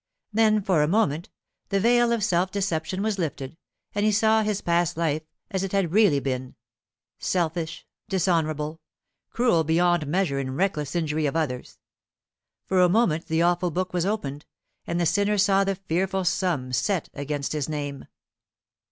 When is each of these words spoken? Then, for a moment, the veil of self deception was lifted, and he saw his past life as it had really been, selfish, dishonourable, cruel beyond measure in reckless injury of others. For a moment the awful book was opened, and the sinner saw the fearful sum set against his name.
Then, 0.33 0.63
for 0.63 0.81
a 0.81 0.87
moment, 0.87 1.29
the 1.69 1.79
veil 1.79 2.11
of 2.11 2.23
self 2.23 2.49
deception 2.49 3.03
was 3.03 3.19
lifted, 3.19 3.55
and 3.93 4.03
he 4.03 4.11
saw 4.11 4.41
his 4.41 4.59
past 4.59 4.97
life 4.97 5.21
as 5.51 5.61
it 5.63 5.73
had 5.73 5.91
really 5.91 6.19
been, 6.19 6.55
selfish, 7.19 7.85
dishonourable, 8.09 8.81
cruel 9.29 9.63
beyond 9.63 10.07
measure 10.07 10.39
in 10.39 10.55
reckless 10.55 10.95
injury 10.95 11.27
of 11.27 11.35
others. 11.35 11.77
For 12.65 12.81
a 12.81 12.89
moment 12.89 13.27
the 13.27 13.43
awful 13.43 13.69
book 13.69 13.93
was 13.93 14.07
opened, 14.07 14.47
and 14.87 14.99
the 14.99 15.05
sinner 15.05 15.37
saw 15.37 15.63
the 15.63 15.75
fearful 15.75 16.25
sum 16.25 16.73
set 16.73 17.09
against 17.13 17.51
his 17.53 17.69
name. 17.69 18.05